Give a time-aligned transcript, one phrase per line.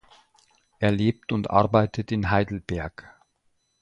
[0.79, 3.13] Er lebt und arbeitet in Heidelberg.